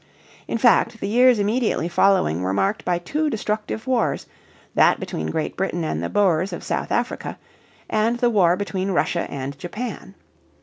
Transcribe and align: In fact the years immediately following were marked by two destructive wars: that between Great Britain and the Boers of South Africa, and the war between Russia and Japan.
In 0.47 0.57
fact 0.57 0.99
the 0.99 1.07
years 1.07 1.37
immediately 1.37 1.87
following 1.87 2.41
were 2.41 2.53
marked 2.55 2.83
by 2.83 2.97
two 2.97 3.29
destructive 3.29 3.85
wars: 3.85 4.25
that 4.73 4.99
between 4.99 5.27
Great 5.29 5.55
Britain 5.55 5.83
and 5.83 6.01
the 6.01 6.09
Boers 6.09 6.51
of 6.51 6.63
South 6.63 6.91
Africa, 6.91 7.37
and 7.87 8.17
the 8.17 8.31
war 8.31 8.57
between 8.57 8.89
Russia 8.89 9.27
and 9.29 9.55
Japan. 9.59 10.15